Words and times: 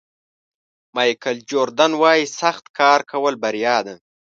مایکل 0.95 1.37
جوردن 1.49 1.91
وایي 2.01 2.25
سخت 2.39 2.65
کار 2.77 2.99
کول 3.11 3.33
بریا 3.43 3.77
ده. 3.85 3.95